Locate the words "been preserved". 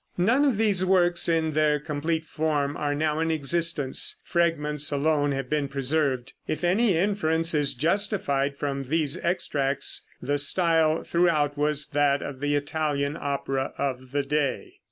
5.47-6.33